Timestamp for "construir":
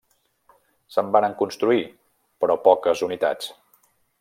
1.41-1.85